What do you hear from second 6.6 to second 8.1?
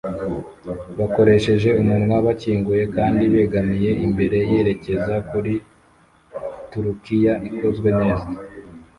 turukiya ikozwe